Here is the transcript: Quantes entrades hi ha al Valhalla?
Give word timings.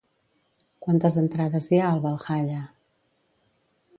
Quantes 0.85 1.17
entrades 1.21 1.69
hi 1.75 1.81
ha 1.83 1.91
al 1.91 2.03
Valhalla? 2.07 2.65